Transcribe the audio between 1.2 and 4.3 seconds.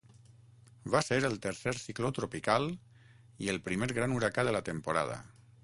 el tercer cicló tropical i el primer gran